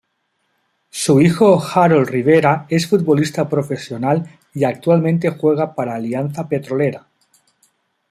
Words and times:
Su 0.89 1.21
hijo 1.21 1.61
Harold 1.63 2.09
Rivera 2.09 2.65
es 2.69 2.87
futbolista 2.87 3.47
profesional 3.47 4.27
y 4.51 4.63
actualmente 4.63 5.29
juega 5.29 5.75
para 5.75 5.93
Alianza 5.93 6.49
Petrolera. 6.49 7.05